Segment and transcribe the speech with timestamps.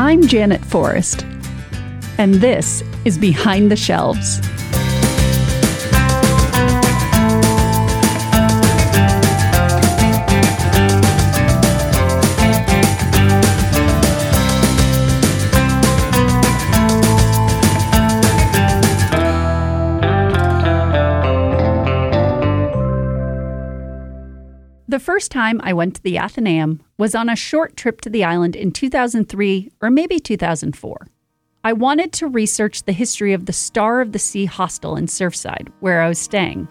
[0.00, 1.26] I'm Janet Forrest,
[2.18, 4.38] and this is Behind the Shelves.
[24.98, 28.24] The first time I went to the Athenaeum was on a short trip to the
[28.24, 31.06] island in 2003 or maybe 2004.
[31.62, 35.68] I wanted to research the history of the Star of the Sea hostel in Surfside,
[35.78, 36.66] where I was staying.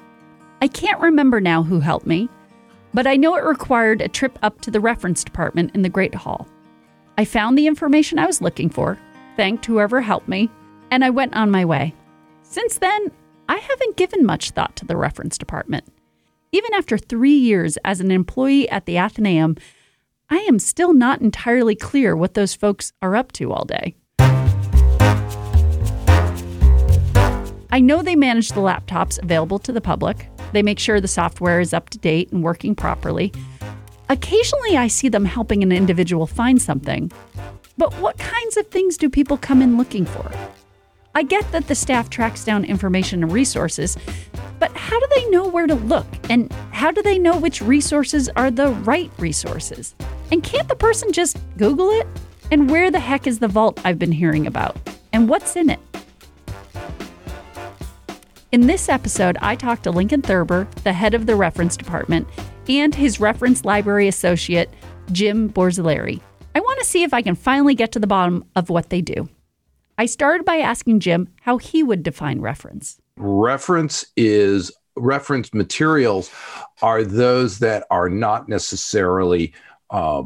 [0.61, 2.27] I can't remember now who helped me,
[2.93, 6.13] but I know it required a trip up to the reference department in the Great
[6.13, 6.49] Hall.
[7.17, 8.99] I found the information I was looking for,
[9.37, 10.49] thanked whoever helped me,
[10.91, 11.93] and I went on my way.
[12.41, 13.09] Since then,
[13.47, 15.85] I haven't given much thought to the reference department.
[16.51, 19.57] Even after three years as an employee at the Athenaeum,
[20.29, 23.95] I am still not entirely clear what those folks are up to all day.
[27.69, 30.29] I know they manage the laptops available to the public.
[30.53, 33.33] They make sure the software is up to date and working properly.
[34.07, 37.11] Occasionally, I see them helping an individual find something.
[37.77, 40.31] But what kinds of things do people come in looking for?
[41.17, 43.97] I get that the staff tracks down information and resources,
[44.59, 46.05] but how do they know where to look?
[46.29, 49.95] And how do they know which resources are the right resources?
[50.31, 52.05] And can't the person just Google it?
[52.51, 54.77] And where the heck is the vault I've been hearing about?
[55.11, 55.79] And what's in it?
[58.51, 62.27] In this episode, I talked to Lincoln Thurber, the head of the reference department,
[62.69, 64.69] and his reference library associate,
[65.11, 66.21] Jim Borzilleri.
[66.53, 69.01] I want to see if I can finally get to the bottom of what they
[69.01, 69.27] do.
[69.97, 72.99] I started by asking Jim how he would define reference.
[73.17, 76.31] Reference is reference materials
[76.81, 79.53] are those that are not necessarily
[79.91, 80.23] uh,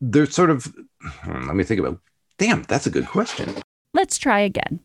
[0.00, 2.00] they're sort of hmm, let me think about
[2.38, 3.54] damn that's a good question.
[3.94, 4.80] Let's try again.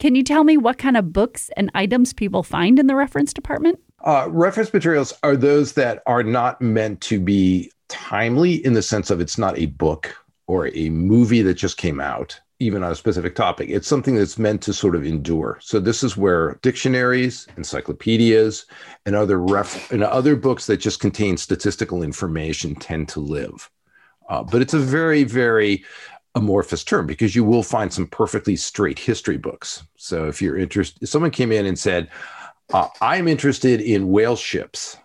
[0.00, 3.32] Can you tell me what kind of books and items people find in the reference
[3.32, 3.78] department?
[4.04, 9.10] Uh, reference materials are those that are not meant to be timely in the sense
[9.10, 10.14] of it's not a book
[10.46, 13.68] or a movie that just came out even on a specific topic.
[13.68, 15.58] It's something that's meant to sort of endure.
[15.60, 18.66] So this is where dictionaries, encyclopedias,
[19.06, 23.70] and other ref and other books that just contain statistical information tend to live.
[24.28, 25.84] Uh, but it's a very, very
[26.34, 29.84] amorphous term because you will find some perfectly straight history books.
[29.96, 32.08] So if you're interested, if someone came in and said,
[32.72, 34.96] uh, "I'm interested in whale ships,"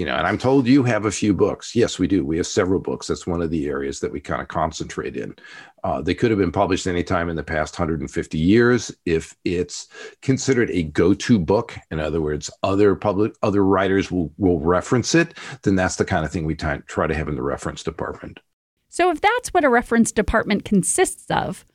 [0.00, 1.76] you know, and I'm told you have a few books.
[1.76, 2.24] Yes, we do.
[2.24, 3.08] We have several books.
[3.08, 5.36] That's one of the areas that we kind of concentrate in.
[5.84, 8.90] Uh, they could have been published anytime in the past 150 years.
[9.04, 9.88] If it's
[10.22, 15.36] considered a go-to book, in other words, other public other writers will will reference it,
[15.64, 18.40] then that's the kind of thing we t- try to have in the reference department.
[18.88, 21.66] So, if that's what a reference department consists of,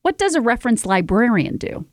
[0.00, 1.84] what does a reference librarian do?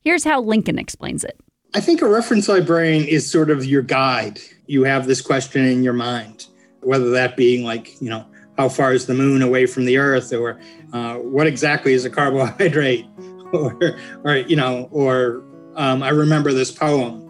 [0.00, 1.38] Here's how Lincoln explains it.
[1.74, 4.40] I think a reference librarian is sort of your guide.
[4.66, 6.46] You have this question in your mind,
[6.80, 8.24] whether that being like, you know,
[8.56, 10.58] how far is the moon away from the earth or
[10.94, 13.06] uh, what exactly is a carbohydrate
[13.52, 13.78] or,
[14.24, 15.44] or you know, or
[15.76, 17.22] um, I remember this poem.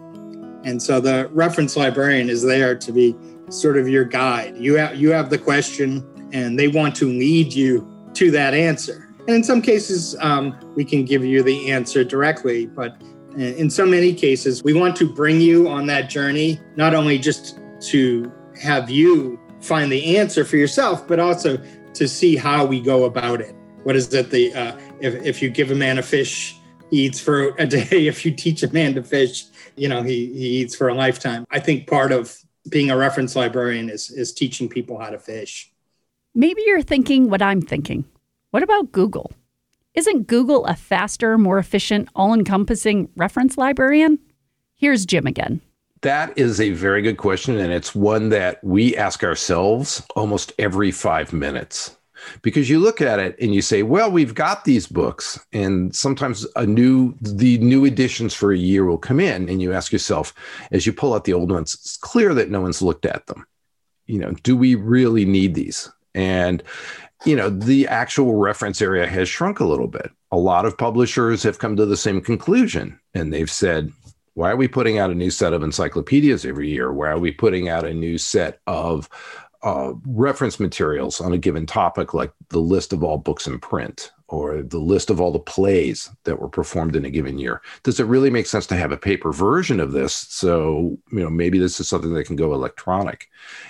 [0.63, 3.15] And so the reference librarian is there to be
[3.49, 4.57] sort of your guide.
[4.57, 9.13] You have, you have the question and they want to lead you to that answer.
[9.19, 12.99] And in some cases, um, we can give you the answer directly, but
[13.39, 17.59] in so many cases, we want to bring you on that journey, not only just
[17.81, 21.57] to have you find the answer for yourself, but also
[21.93, 23.55] to see how we go about it.
[23.83, 24.29] What is it?
[24.29, 26.57] The uh, if if you give a man a fish,
[26.89, 27.87] he eats for a day.
[28.07, 29.45] If you teach a man to fish,
[29.75, 31.45] you know he he eats for a lifetime.
[31.49, 32.37] I think part of
[32.69, 35.71] being a reference librarian is is teaching people how to fish.
[36.35, 38.05] Maybe you're thinking what I'm thinking.
[38.51, 39.31] What about Google?
[39.99, 44.17] Isn't Google a faster, more efficient, all encompassing reference librarian?
[44.77, 45.59] Here's Jim again.
[46.03, 47.57] That is a very good question.
[47.57, 51.97] And it's one that we ask ourselves almost every five minutes.
[52.41, 56.47] Because you look at it and you say, well, we've got these books, and sometimes
[56.55, 60.33] a new the new editions for a year will come in, and you ask yourself,
[60.71, 63.45] as you pull out the old ones, it's clear that no one's looked at them.
[64.05, 65.91] You know, do we really need these?
[66.15, 66.63] And
[67.25, 70.11] you know, the actual reference area has shrunk a little bit.
[70.31, 73.91] A lot of publishers have come to the same conclusion and they've said,
[74.35, 76.93] why are we putting out a new set of encyclopedias every year?
[76.93, 79.09] Why are we putting out a new set of
[79.63, 84.11] uh, reference materials on a given topic, like the list of all books in print
[84.29, 87.61] or the list of all the plays that were performed in a given year.
[87.83, 90.13] Does it really make sense to have a paper version of this?
[90.13, 93.27] So, you know, maybe this is something that can go electronic.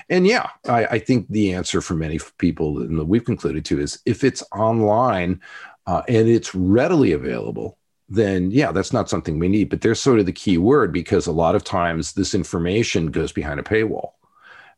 [0.10, 3.80] And yeah, I, I think the answer for many people and that we've concluded to
[3.80, 5.42] is if it's online
[5.88, 7.78] uh, and it's readily available,
[8.10, 9.70] then yeah, that's not something we need.
[9.70, 13.32] But there's sort of the key word because a lot of times this information goes
[13.32, 14.12] behind a paywall.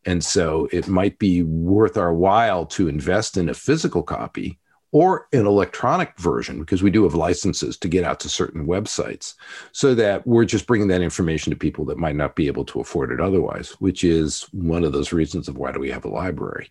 [0.05, 4.59] And so it might be worth our while to invest in a physical copy
[4.91, 9.35] or an electronic version because we do have licenses to get out to certain websites
[9.71, 12.79] so that we're just bringing that information to people that might not be able to
[12.79, 16.09] afford it otherwise which is one of those reasons of why do we have a
[16.09, 16.69] library.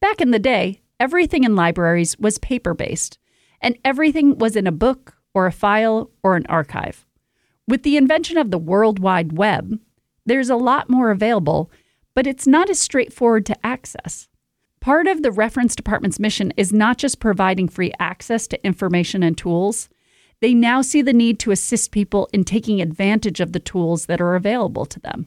[0.00, 3.18] Back in the day everything in libraries was paper based
[3.60, 7.04] and everything was in a book or a file or an archive.
[7.66, 9.78] With the invention of the world wide web
[10.26, 11.70] there's a lot more available
[12.14, 14.28] but it's not as straightforward to access
[14.80, 19.36] Part of the reference department's mission is not just providing free access to information and
[19.36, 19.88] tools.
[20.40, 24.20] They now see the need to assist people in taking advantage of the tools that
[24.20, 25.26] are available to them.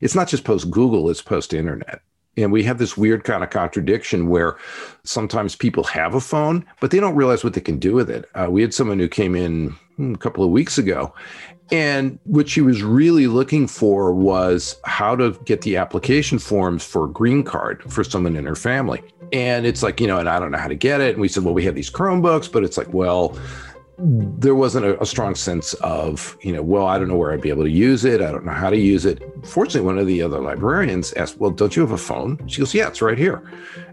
[0.00, 2.02] It's not just post Google, it's post internet.
[2.36, 4.56] And we have this weird kind of contradiction where
[5.04, 8.26] sometimes people have a phone, but they don't realize what they can do with it.
[8.34, 11.12] Uh, we had someone who came in hmm, a couple of weeks ago
[11.72, 17.04] and what she was really looking for was how to get the application forms for
[17.04, 19.02] a green card for someone in her family.
[19.32, 21.12] And it's like, you know, and I don't know how to get it.
[21.12, 23.38] And we said, well, we have these Chromebooks, but it's like, well,
[24.02, 27.42] there wasn't a, a, strong sense of, you know, well, I don't know where I'd
[27.42, 28.22] be able to use it.
[28.22, 29.22] I don't know how to use it.
[29.44, 32.40] Fortunately, one of the other librarians asked, well, don't you have a phone?
[32.48, 33.42] She goes, yeah, it's right here.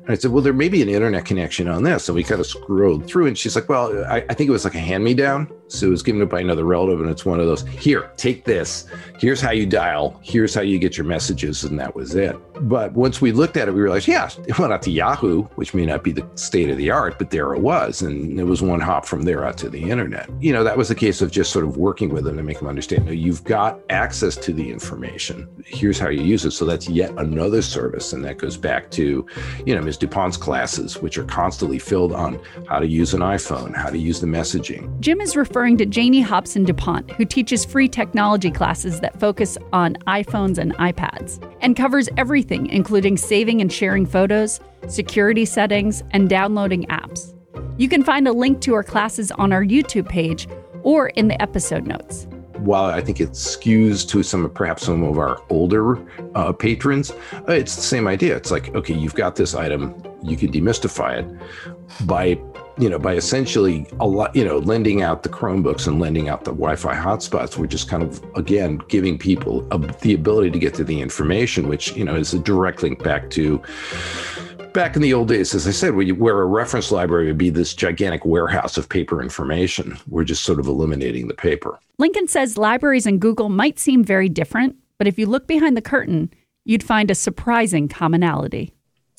[0.07, 2.07] I said, well, there may be an internet connection on this.
[2.07, 4.63] And we kind of scrolled through and she's like, well, I, I think it was
[4.63, 5.51] like a hand me down.
[5.69, 7.01] So it was given to by another relative.
[7.01, 8.85] And it's one of those, here, take this.
[9.19, 10.17] Here's how you dial.
[10.23, 11.65] Here's how you get your messages.
[11.65, 12.37] And that was it.
[12.67, 15.73] But once we looked at it, we realized, yeah, it went out to Yahoo, which
[15.73, 18.01] may not be the state of the art, but there it was.
[18.01, 20.29] And it was one hop from there out to the internet.
[20.39, 22.59] You know, that was a case of just sort of working with them to make
[22.59, 25.47] them understand, no, you've got access to the information.
[25.65, 26.51] Here's how you use it.
[26.51, 28.13] So that's yet another service.
[28.13, 29.25] And that goes back to,
[29.65, 33.89] you know, DuPont's classes, which are constantly filled on how to use an iPhone, how
[33.89, 34.99] to use the messaging.
[34.99, 39.95] Jim is referring to Janie Hobson DuPont, who teaches free technology classes that focus on
[40.07, 46.85] iPhones and iPads and covers everything, including saving and sharing photos, security settings, and downloading
[46.85, 47.33] apps.
[47.77, 50.47] You can find a link to her classes on our YouTube page
[50.83, 52.27] or in the episode notes
[52.67, 55.97] while I think it skews to some perhaps some of our older
[56.35, 57.11] uh, patrons,
[57.47, 58.35] uh, it's the same idea.
[58.35, 62.37] It's like, okay, you've got this item, you can demystify it by
[62.79, 66.43] you know by essentially a lot you know lending out the chromebooks and lending out
[66.43, 70.75] the wi-fi hotspots we're just kind of again giving people a, the ability to get
[70.75, 73.59] to the information which you know is a direct link back to
[74.77, 77.73] back in the old days, as I said, where a reference library would be this
[77.73, 81.79] gigantic warehouse of paper information, we're just sort of eliminating the paper.
[81.97, 85.81] Lincoln says libraries and Google might seem very different, but if you look behind the
[85.81, 86.31] curtain,
[86.63, 88.71] you'd find a surprising commonality.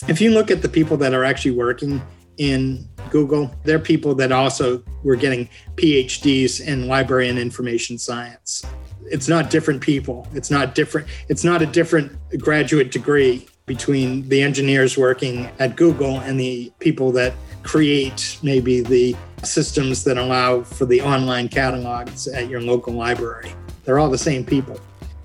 [0.07, 2.01] If you look at the people that are actually working
[2.37, 8.65] in Google, they're people that also were getting PhDs in library and information science.
[9.07, 10.29] It's not different people.
[10.35, 11.09] It's not different.
[11.29, 17.13] It's not a different graduate degree between the engineers working at Google and the people
[17.13, 23.53] that create maybe the systems that allow for the online catalogs at your local library.
[23.85, 24.81] They're all the same people.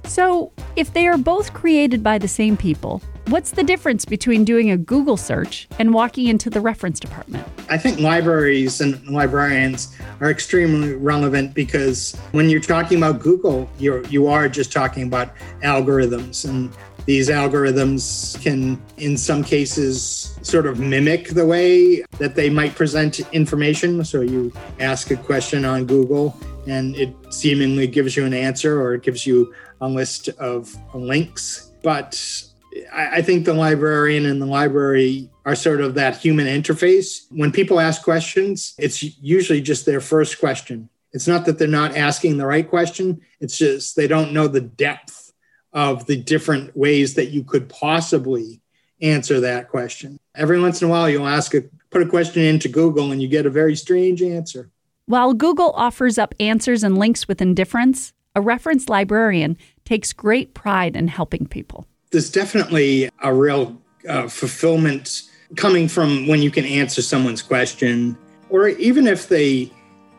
[0.06, 4.72] So, if they are both created by the same people, what's the difference between doing
[4.72, 7.46] a Google search and walking into the reference department?
[7.70, 14.06] I think libraries and librarians are extremely relevant because when you're talking about Google, you're
[14.08, 16.74] you are just talking about algorithms and
[17.06, 23.20] these algorithms can, in some cases, sort of mimic the way that they might present
[23.34, 24.04] information.
[24.06, 28.94] So you ask a question on Google and it seemingly gives you an answer or
[28.94, 31.72] it gives you a list of links.
[31.82, 32.46] But
[32.92, 37.26] I think the librarian and the library are sort of that human interface.
[37.30, 40.90] When people ask questions, it's usually just their first question.
[41.12, 44.62] It's not that they're not asking the right question, it's just they don't know the
[44.62, 45.32] depth
[45.72, 48.62] of the different ways that you could possibly
[49.02, 50.20] answer that question.
[50.36, 53.28] Every once in a while, you'll ask a put a question into Google and you
[53.28, 54.72] get a very strange answer.
[55.06, 60.96] While Google offers up answers and links with indifference, a reference librarian takes great pride
[60.96, 61.86] in helping people.
[62.14, 63.76] There's definitely a real
[64.08, 65.24] uh, fulfillment
[65.56, 68.16] coming from when you can answer someone's question,
[68.50, 69.72] or even if they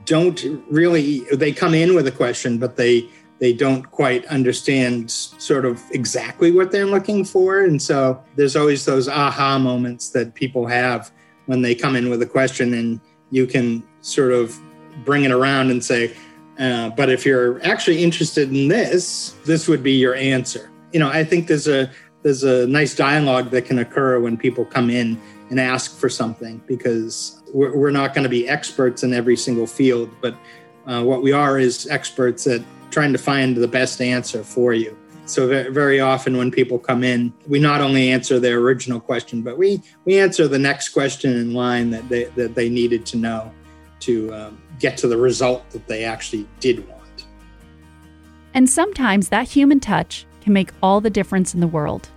[0.05, 3.09] don't really, they come in with a question, but they
[3.39, 7.61] they don't quite understand sort of exactly what they're looking for.
[7.63, 11.13] And so there's always those aha moments that people have
[11.47, 14.59] when they come in with a question and you can sort of
[15.05, 16.17] bring it around and say,
[16.59, 20.71] uh, but if you're actually interested in this, this would be your answer.
[20.95, 21.91] You know, I think there's a
[22.23, 25.21] there's a nice dialogue that can occur when people come in
[25.51, 29.67] and ask for something because we're, we're not going to be experts in every single
[29.67, 30.37] field, but
[30.87, 34.97] uh, what we are is experts at trying to find the best answer for you.
[35.27, 39.59] So very often when people come in, we not only answer their original question, but
[39.59, 43.53] we we answer the next question in line that they that they needed to know
[44.01, 47.27] to um, get to the result that they actually did want.
[48.55, 52.09] And sometimes that human touch can make all the difference in the world.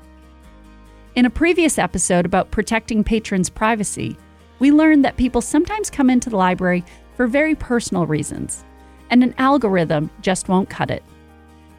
[1.16, 4.18] In a previous episode about protecting patrons' privacy,
[4.60, 6.84] we learned that people sometimes come into the library
[7.16, 8.64] for very personal reasons,
[9.10, 11.04] and an algorithm just won't cut it.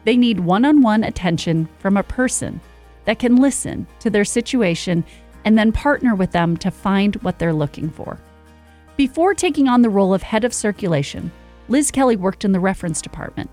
[0.03, 2.59] They need one on one attention from a person
[3.05, 5.05] that can listen to their situation
[5.45, 8.19] and then partner with them to find what they're looking for.
[8.97, 11.31] Before taking on the role of head of circulation,
[11.69, 13.49] Liz Kelly worked in the reference department.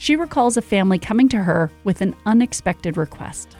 [0.00, 3.54] She recalls a family coming to her with an unexpected request.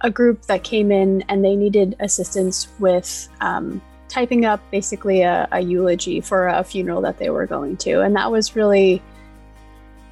[0.00, 5.46] A group that came in and they needed assistance with um, typing up basically a,
[5.52, 8.00] a eulogy for a funeral that they were going to.
[8.00, 9.02] And that was really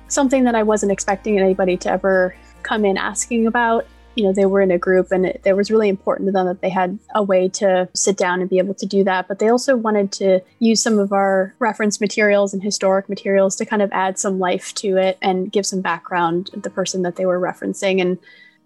[0.08, 3.86] something that I wasn't expecting anybody to ever come in asking about.
[4.14, 6.46] You know, they were in a group and it, it was really important to them
[6.46, 9.28] that they had a way to sit down and be able to do that.
[9.28, 13.66] But they also wanted to use some of our reference materials and historic materials to
[13.66, 17.26] kind of add some life to it and give some background the person that they
[17.26, 18.00] were referencing.
[18.00, 18.18] And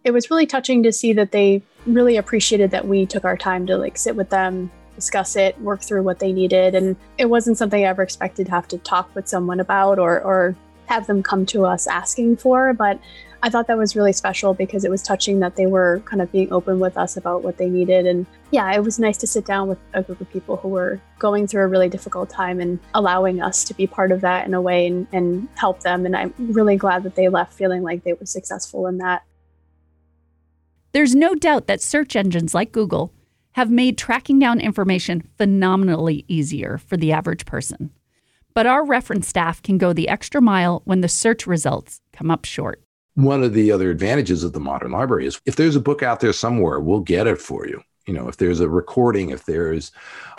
[0.04, 3.66] it was really touching to see that they really appreciated that we took our time
[3.66, 6.74] to like sit with them discuss it, work through what they needed.
[6.74, 10.20] And it wasn't something I ever expected to have to talk with someone about or,
[10.20, 12.72] or have them come to us asking for.
[12.72, 12.98] But
[13.40, 16.30] I thought that was really special because it was touching that they were kind of
[16.32, 18.04] being open with us about what they needed.
[18.04, 21.00] And yeah, it was nice to sit down with a group of people who were
[21.20, 24.54] going through a really difficult time and allowing us to be part of that in
[24.54, 26.04] a way and, and help them.
[26.04, 29.22] And I'm really glad that they left feeling like they were successful in that.
[30.90, 33.12] There's no doubt that search engines like Google
[33.52, 37.90] have made tracking down information phenomenally easier for the average person.
[38.52, 42.44] But our reference staff can go the extra mile when the search results come up
[42.44, 42.82] short.
[43.18, 46.20] One of the other advantages of the modern library is if there's a book out
[46.20, 47.82] there somewhere, we'll get it for you.
[48.06, 49.90] You know, if there's a recording, if there's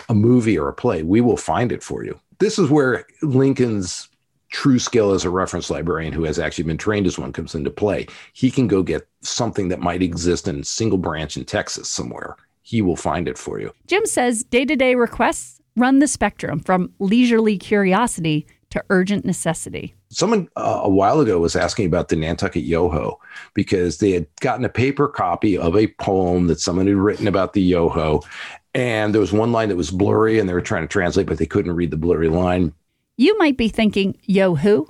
[0.08, 2.18] a movie or a play, we will find it for you.
[2.38, 4.08] This is where Lincoln's
[4.48, 7.70] true skill as a reference librarian who has actually been trained as one comes into
[7.70, 8.06] play.
[8.32, 12.34] He can go get something that might exist in a single branch in Texas somewhere.
[12.62, 13.74] He will find it for you.
[13.88, 19.94] Jim says day to day requests run the spectrum from leisurely curiosity to urgent necessity.
[20.10, 23.20] Someone uh, a while ago was asking about the Nantucket Yoho
[23.54, 27.52] because they had gotten a paper copy of a poem that someone had written about
[27.52, 28.20] the Yoho.
[28.74, 31.38] And there was one line that was blurry and they were trying to translate, but
[31.38, 32.72] they couldn't read the blurry line.
[33.16, 34.88] You might be thinking, Yoho?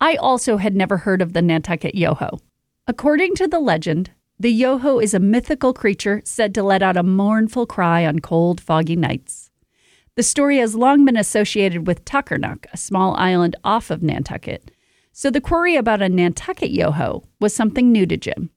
[0.00, 2.40] I also had never heard of the Nantucket Yoho.
[2.86, 7.04] According to the legend, the Yoho is a mythical creature said to let out a
[7.04, 9.51] mournful cry on cold, foggy nights.
[10.14, 14.70] The story has long been associated with Tuckernuck, a small island off of Nantucket.
[15.12, 18.50] So the query about a Nantucket yoho was something new to Jim.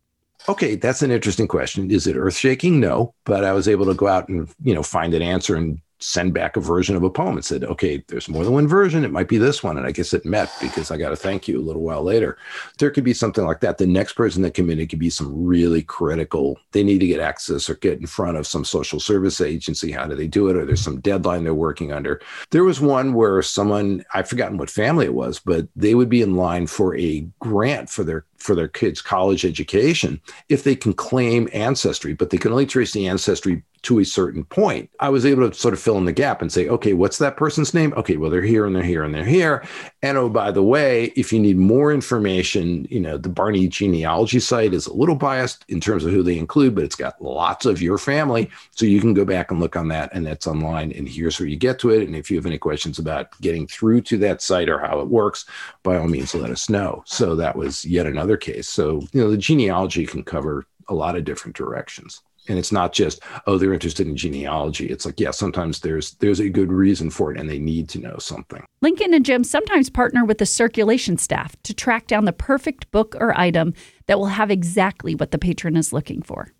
[0.49, 1.89] Okay, that's an interesting question.
[1.91, 2.81] Is it earth shaking?
[2.81, 5.79] No, but I was able to go out and you know find an answer and
[5.99, 9.05] send back a version of a poem and said, okay, there's more than one version.
[9.05, 9.77] It might be this one.
[9.77, 12.37] And I guess it met because I got to thank you a little while later.
[12.79, 13.77] There could be something like that.
[13.77, 16.59] The next person that come in, it could be some really critical.
[16.71, 19.91] They need to get access or get in front of some social service agency.
[19.91, 20.57] How do they do it?
[20.57, 22.21] Or there's some deadline they're working under.
[22.51, 26.21] There was one where someone, I've forgotten what family it was, but they would be
[26.21, 30.93] in line for a grant for their for their kids' college education if they can
[30.93, 34.89] claim ancestry, but they can only trace the ancestry to a certain point.
[34.99, 37.37] I was able to sort of fill in the gap and say, okay, what's that
[37.37, 37.93] person's name?
[37.95, 39.63] Okay, well, they're here and they're here and they're here.
[40.01, 44.39] And oh, by the way, if you need more information, you know, the Barney genealogy
[44.39, 47.67] site is a little biased in terms of who they include, but it's got lots
[47.67, 48.49] of your family.
[48.71, 50.91] So you can go back and look on that, and that's online.
[50.91, 52.07] And here's where you get to it.
[52.07, 55.09] And if you have any questions about getting through to that site or how it
[55.09, 55.45] works,
[55.83, 57.03] by all means, let us know.
[57.05, 58.67] So that was yet another case.
[58.67, 62.21] So, you know, the genealogy can cover a lot of different directions.
[62.47, 64.87] And it's not just oh they're interested in genealogy.
[64.87, 67.99] It's like yeah sometimes there's there's a good reason for it and they need to
[67.99, 68.63] know something.
[68.81, 73.15] Lincoln and jim sometimes partner with the circulation staff to track down the perfect book
[73.19, 73.73] or item
[74.05, 76.53] that will have exactly what the patron is looking for.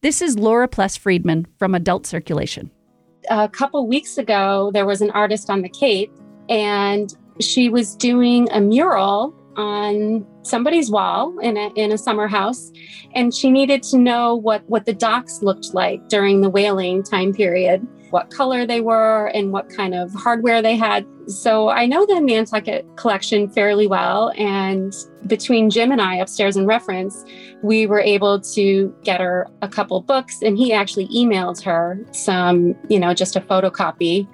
[0.00, 2.70] This is laura pless friedman from adult circulation.
[3.28, 6.12] A couple weeks ago there was an artist on the cape
[6.48, 12.70] and she was doing a mural on somebody's wall in a, in a summer house.
[13.14, 17.32] And she needed to know what, what the docks looked like during the whaling time
[17.32, 21.06] period, what color they were, and what kind of hardware they had.
[21.26, 24.32] So I know the Nantucket collection fairly well.
[24.36, 24.94] And
[25.26, 27.24] between Jim and I upstairs in reference,
[27.62, 30.40] we were able to get her a couple books.
[30.42, 34.28] And he actually emailed her some, you know, just a photocopy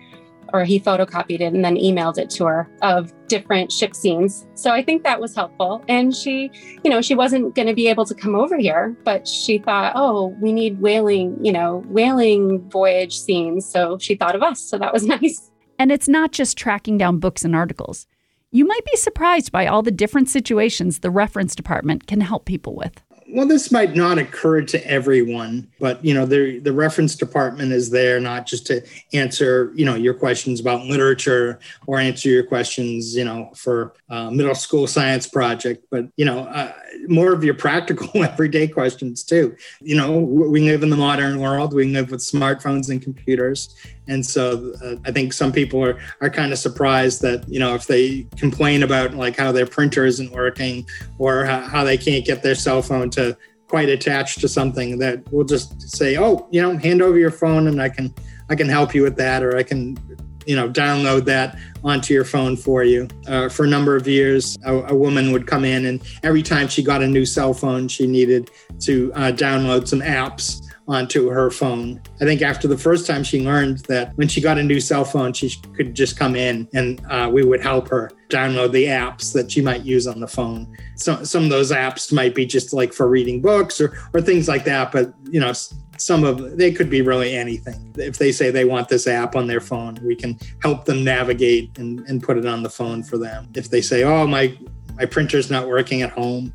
[0.53, 4.47] or he photocopied it and then emailed it to her of different ship scenes.
[4.55, 5.85] So I think that was helpful.
[5.89, 6.51] And she,
[6.85, 9.93] you know, she wasn't going to be able to come over here, but she thought,
[9.95, 13.67] oh, we need whaling, you know, whaling voyage scenes.
[13.67, 14.61] So she thought of us.
[14.61, 15.51] So that was nice.
[15.79, 18.07] And it's not just tracking down books and articles.
[18.51, 22.75] You might be surprised by all the different situations the reference department can help people
[22.77, 23.03] with
[23.33, 27.89] well, this might not occur to everyone, but you know, the the reference department is
[27.89, 28.83] there not just to
[29.15, 34.31] answer you know your questions about literature or answer your questions you know for uh,
[34.31, 36.73] middle school science project, but you know, uh,
[37.09, 39.57] more of your practical everyday questions too.
[39.81, 41.73] You know, we live in the modern world.
[41.73, 43.75] We live with smartphones and computers,
[44.09, 47.75] and so uh, I think some people are are kind of surprised that you know
[47.75, 50.87] if they complain about like how their printer isn't working
[51.19, 53.37] or how, how they can't get their cell phone to
[53.73, 57.69] quite attach to something that we'll just say, oh, you know, hand over your phone
[57.69, 58.15] and I can
[58.51, 59.97] I can help you with that, or I can
[60.45, 63.09] you know download that onto your phone for you.
[63.27, 66.69] Uh, for a number of years a, a, woman would come in and every time
[66.69, 71.51] she got a new cell phone she needed to uh, download some apps onto her
[71.51, 72.01] phone.
[72.21, 75.05] I think after the first time she learned that when she got a new cell
[75.05, 79.33] phone, she could just come in and uh, we would help her download the apps
[79.33, 80.67] that she might use on the phone.
[80.97, 84.49] So some of those apps might be just like for reading books or, or things
[84.49, 84.93] like that.
[84.93, 85.53] But, you know,
[85.99, 87.95] some of they could be really anything.
[87.97, 91.79] If they say they want this app on their phone, we can help them navigate
[91.79, 93.49] and, and put it on the phone for them.
[93.55, 94.57] If they say, oh, my,
[94.97, 96.53] my printer's not working at home,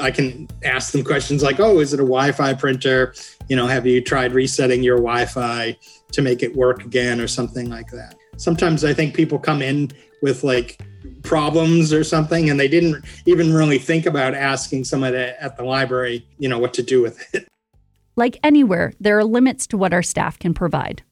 [0.00, 3.14] I can ask them questions like, "Oh, is it a Wi-Fi printer?
[3.48, 5.76] You know, have you tried resetting your Wi-Fi
[6.12, 9.90] to make it work again, or something like that?" Sometimes I think people come in
[10.22, 10.80] with like
[11.22, 16.26] problems or something, and they didn't even really think about asking somebody at the library,
[16.38, 17.46] you know, what to do with it.
[18.16, 21.02] Like anywhere, there are limits to what our staff can provide.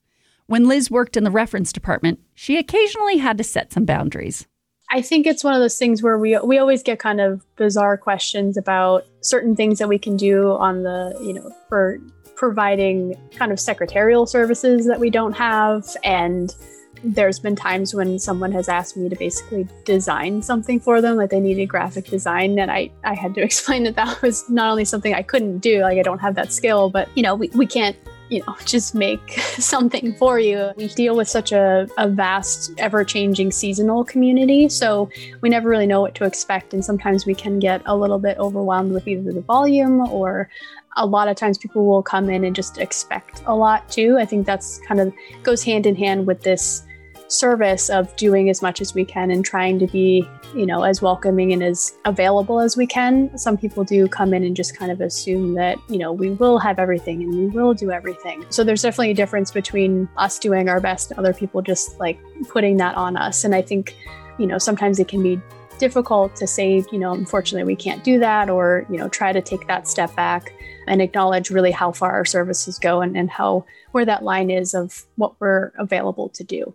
[0.46, 4.46] When Liz worked in the reference department, she occasionally had to set some boundaries.
[4.94, 7.96] I think it's one of those things where we we always get kind of bizarre
[7.96, 11.98] questions about certain things that we can do on the, you know, for
[12.36, 15.86] providing kind of secretarial services that we don't have.
[16.04, 16.54] And
[17.02, 21.30] there's been times when someone has asked me to basically design something for them like
[21.30, 22.58] they needed graphic design.
[22.58, 25.80] And I, I had to explain that that was not only something i couldn't do
[25.80, 27.96] like i don't have that skill but you know we, we can't
[28.32, 30.72] you know, just make something for you.
[30.76, 34.68] We deal with such a, a vast, ever changing seasonal community.
[34.68, 36.72] So we never really know what to expect.
[36.74, 40.48] And sometimes we can get a little bit overwhelmed with either the volume or
[40.96, 44.18] a lot of times people will come in and just expect a lot too.
[44.18, 46.84] I think that's kind of goes hand in hand with this
[47.32, 51.00] service of doing as much as we can and trying to be, you know, as
[51.00, 53.36] welcoming and as available as we can.
[53.38, 56.58] Some people do come in and just kind of assume that, you know, we will
[56.58, 58.44] have everything and we will do everything.
[58.50, 62.18] So there's definitely a difference between us doing our best and other people just like
[62.48, 63.44] putting that on us.
[63.44, 63.96] And I think,
[64.38, 65.40] you know, sometimes it can be
[65.78, 69.40] difficult to say, you know, unfortunately we can't do that or, you know, try to
[69.40, 70.52] take that step back
[70.86, 74.74] and acknowledge really how far our services go and, and how where that line is
[74.74, 76.74] of what we're available to do.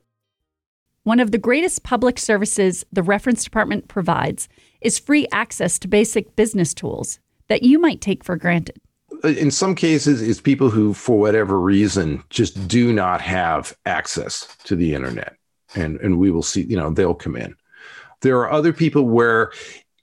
[1.08, 4.50] One of the greatest public services the reference department provides
[4.82, 8.76] is free access to basic business tools that you might take for granted.
[9.24, 14.54] Uh, in some cases, it's people who, for whatever reason, just do not have access
[14.66, 15.38] to the internet.
[15.76, 17.56] And, and we will see, you know, they'll come in.
[18.20, 19.54] There are other people where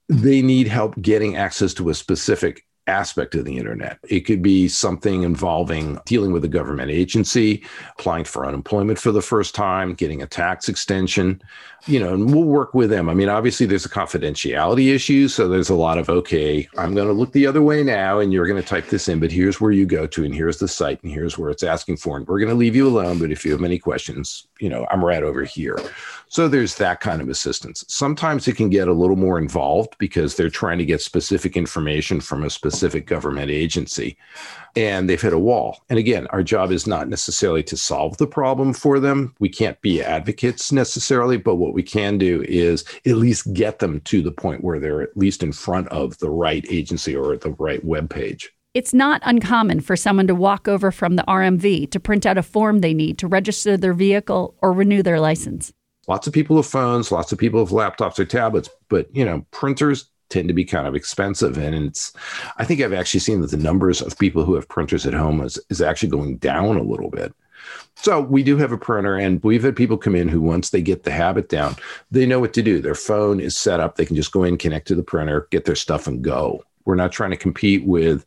[0.09, 3.99] they need help getting access to a specific aspect of the internet.
[4.09, 7.65] It could be something involving dealing with a government agency,
[7.99, 11.41] applying for unemployment for the first time, getting a tax extension,
[11.87, 13.09] you know, and we'll work with them.
[13.09, 15.29] I mean, obviously there's a confidentiality issue.
[15.29, 18.33] So there's a lot of, okay, I'm going to look the other way now and
[18.33, 20.69] you're going to type this in, but here's where you go to and here's the
[20.69, 22.17] site and here's where it's asking for.
[22.17, 23.19] And we're going to leave you alone.
[23.19, 25.79] But if you have any questions, you know, I'm right over here.
[26.29, 27.85] So there's that kind of assistance.
[27.89, 32.21] Sometimes it can get a little more involved because they're trying to get specific information
[32.21, 32.74] from a specific
[33.07, 34.17] government agency
[34.77, 35.85] and they've hit a wall.
[35.89, 39.35] And again, our job is not necessarily to solve the problem for them.
[39.39, 44.01] We can't be advocates necessarily, but what we can do is at least get them
[44.03, 47.53] to the point where they're at least in front of the right agency or the
[47.53, 48.51] right web page.
[48.75, 52.43] It's not uncommon for someone to walk over from the RMV to print out a
[52.43, 55.73] form they need to register their vehicle or renew their license.
[56.09, 59.47] Lots of people have phones, lots of people have laptops or tablets, but you know,
[59.53, 61.57] printers tend to be kind of expensive.
[61.57, 62.13] And it's,
[62.57, 65.41] I think I've actually seen that the numbers of people who have printers at home
[65.41, 67.33] is, is actually going down a little bit.
[67.95, 70.83] So we do have a printer, and we've had people come in who, once they
[70.83, 71.77] get the habit down,
[72.11, 72.81] they know what to do.
[72.81, 75.65] Their phone is set up; they can just go in, connect to the printer, get
[75.65, 76.63] their stuff, and go.
[76.85, 78.27] We're not trying to compete with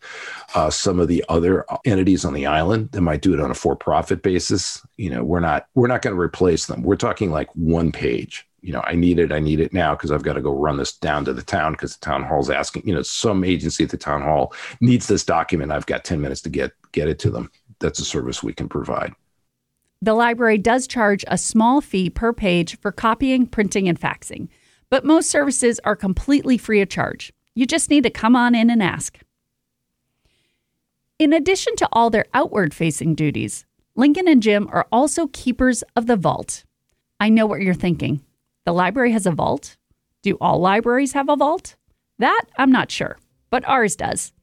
[0.55, 3.55] uh, some of the other entities on the island that might do it on a
[3.55, 4.85] for-profit basis.
[4.97, 6.81] You know, we're not we're not going to replace them.
[6.81, 8.47] We're talking like one page.
[8.61, 9.31] You know, I need it.
[9.31, 11.73] I need it now because I've got to go run this down to the town
[11.73, 12.87] because the town hall's asking.
[12.87, 15.71] You know, some agency at the town hall needs this document.
[15.71, 17.51] I've got ten minutes to get get it to them.
[17.79, 19.13] That's a service we can provide.
[20.01, 24.47] The library does charge a small fee per page for copying, printing, and faxing,
[24.89, 27.31] but most services are completely free of charge.
[27.57, 29.17] You just need to come on in and ask.
[31.17, 33.65] In addition to all their outward facing duties,
[33.95, 36.65] Lincoln and Jim are also keepers of the vault.
[37.19, 38.21] I know what you're thinking.
[38.65, 39.75] The library has a vault?
[40.21, 41.75] Do all libraries have a vault?
[42.19, 43.17] That I'm not sure,
[43.49, 44.33] but ours does.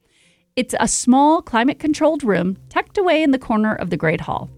[0.57, 4.51] It's a small climate controlled room tucked away in the corner of the Great Hall,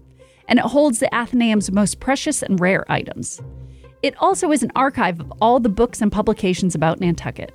[0.47, 3.39] and it holds the Athenaeum's most precious and rare items.
[4.01, 7.53] It also is an archive of all the books and publications about Nantucket.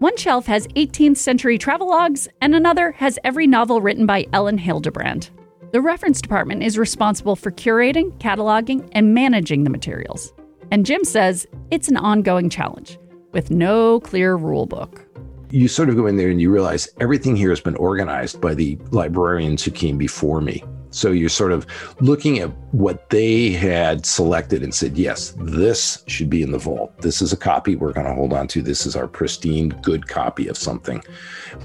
[0.00, 5.30] One shelf has 18th century travelogues, and another has every novel written by Elin Hilderbrand.
[5.70, 10.32] The reference department is responsible for curating, cataloging, and managing the materials.
[10.72, 12.98] And Jim says it's an ongoing challenge
[13.32, 15.06] with no clear rule book.
[15.50, 18.54] You sort of go in there and you realize everything here has been organized by
[18.54, 20.64] the librarians who came before me.
[20.94, 21.66] So you're sort of
[22.00, 26.96] looking at what they had selected and said, yes, this should be in the vault.
[26.98, 28.62] This is a copy we're going to hold on to.
[28.62, 31.02] This is our pristine, good copy of something.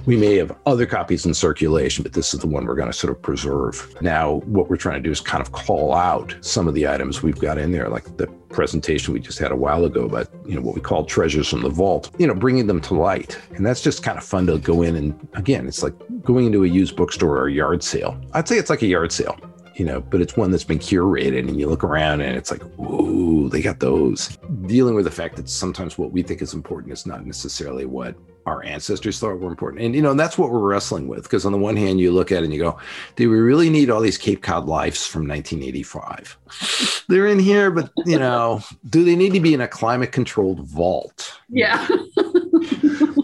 [0.05, 2.97] We may have other copies in circulation, but this is the one we're going to
[2.97, 3.95] sort of preserve.
[4.01, 7.21] Now, what we're trying to do is kind of call out some of the items
[7.21, 10.55] we've got in there, like the presentation we just had a while ago about you
[10.55, 13.65] know what we call treasures from the vault you know bringing them to light and
[13.65, 16.67] that's just kind of fun to go in and again it's like going into a
[16.67, 19.37] used bookstore or a yard sale i'd say it's like a yard sale
[19.79, 22.61] you know, but it's one that's been curated and you look around and it's like,
[22.73, 24.37] whoa, they got those.
[24.65, 28.13] Dealing with the fact that sometimes what we think is important is not necessarily what
[28.49, 29.83] our ancestors thought were important.
[29.83, 31.23] And, you know, that's what we're wrestling with.
[31.23, 32.77] Because on the one hand, you look at it and you go,
[33.15, 36.37] do we really need all these Cape Cod lives from 1985?
[37.07, 40.61] They're in here, but, you know, do they need to be in a climate controlled
[40.61, 41.39] vault?
[41.49, 41.87] Yeah.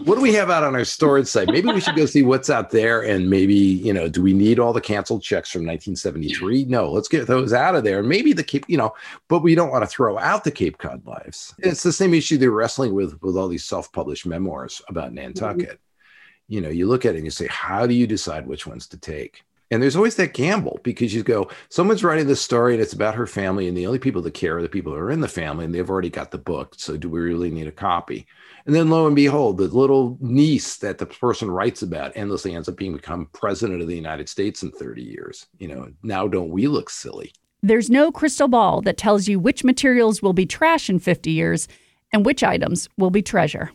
[0.06, 1.48] What do we have out on our storage site?
[1.48, 4.60] Maybe we should go see what's out there and maybe, you know, do we need
[4.60, 6.66] all the canceled checks from 1973?
[6.66, 8.04] No, let's get those out of there.
[8.04, 8.94] Maybe the Cape, you know,
[9.26, 11.54] but we don't want to throw out the Cape Cod lives.
[11.58, 15.70] It's the same issue they're wrestling with with all these self-published memoirs about Nantucket.
[15.70, 16.54] Mm-hmm.
[16.54, 18.86] You know, you look at it and you say, how do you decide which ones
[18.88, 19.42] to take?
[19.72, 23.16] And there's always that gamble because you go, someone's writing this story and it's about
[23.16, 25.26] her family, and the only people that care are the people who are in the
[25.26, 26.76] family, and they've already got the book.
[26.76, 28.28] So do we really need a copy?
[28.66, 32.68] And then lo and behold, the little niece that the person writes about endlessly ends
[32.68, 35.46] up being become president of the United States in 30 years.
[35.58, 37.32] You know, now don't we look silly?
[37.62, 41.68] There's no crystal ball that tells you which materials will be trash in 50 years
[42.12, 43.70] and which items will be treasure.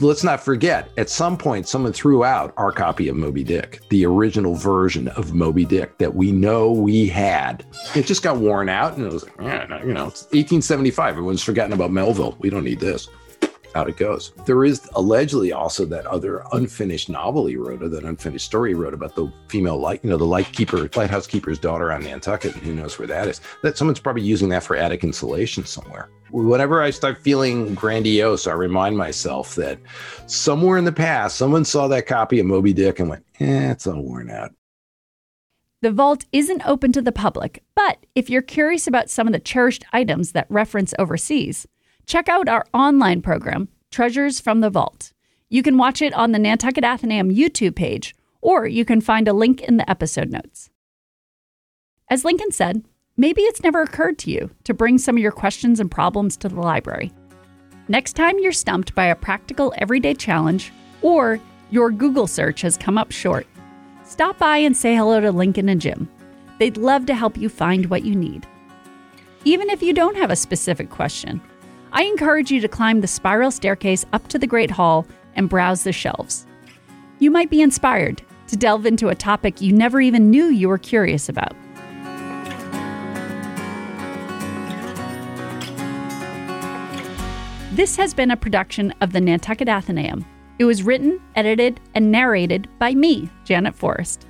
[0.00, 4.04] Let's not forget, at some point, someone threw out our copy of Moby Dick, the
[4.04, 7.64] original version of Moby Dick that we know we had.
[7.94, 11.10] It just got worn out, and it was like, yeah, you know, it's 1875.
[11.10, 12.36] Everyone's forgotten about Melville.
[12.40, 13.08] We don't need this
[13.74, 14.32] out it goes.
[14.46, 18.74] There is allegedly also that other unfinished novel he wrote, or that unfinished story he
[18.74, 22.54] wrote about the female light, you know, the light keeper, lighthouse keeper's daughter on Nantucket.
[22.54, 23.40] And who knows where that is?
[23.62, 26.10] That someone's probably using that for attic insulation somewhere.
[26.30, 29.78] Whenever I start feeling grandiose, I remind myself that
[30.26, 33.86] somewhere in the past, someone saw that copy of Moby Dick and went, eh, it's
[33.86, 34.52] all worn out.
[35.84, 39.38] The vault isn't open to the public, but if you're curious about some of the
[39.38, 41.66] cherished items that reference oversees,
[42.06, 45.12] Check out our online program, Treasures from the Vault.
[45.48, 49.32] You can watch it on the Nantucket Athenaeum YouTube page, or you can find a
[49.32, 50.70] link in the episode notes.
[52.10, 52.84] As Lincoln said,
[53.16, 56.48] maybe it's never occurred to you to bring some of your questions and problems to
[56.48, 57.10] the library.
[57.88, 61.40] Next time you're stumped by a practical everyday challenge, or
[61.70, 63.46] your Google search has come up short,
[64.04, 66.08] stop by and say hello to Lincoln and Jim.
[66.58, 68.46] They'd love to help you find what you need.
[69.44, 71.40] Even if you don't have a specific question,
[71.96, 75.84] I encourage you to climb the spiral staircase up to the Great Hall and browse
[75.84, 76.44] the shelves.
[77.20, 80.76] You might be inspired to delve into a topic you never even knew you were
[80.76, 81.54] curious about.
[87.74, 90.24] This has been a production of the Nantucket Athenaeum.
[90.58, 94.26] It was written, edited, and narrated by me, Janet Forrest.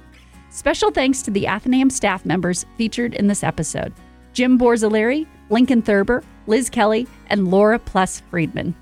[0.50, 3.94] Special thanks to the Athenaeum staff members featured in this episode
[4.34, 8.74] Jim Borzilleri, Lincoln Thurber, Liz Kelly, and Laura Pless Friedman.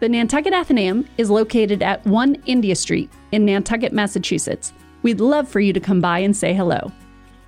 [0.00, 4.72] The Nantucket Athenaeum is located at 1 India Street in Nantucket, Massachusetts.
[5.02, 6.92] We'd love for you to come by and say hello.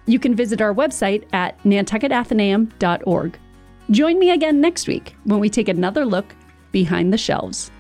[0.07, 3.39] You can visit our website at nantucketathenaeum.org.
[3.91, 6.35] Join me again next week when we take another look
[6.73, 7.71] behind the shelves.